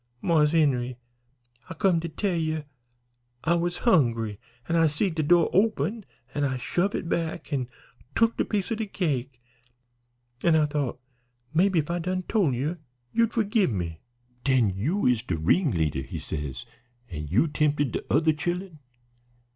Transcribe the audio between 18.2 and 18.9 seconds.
chillen?'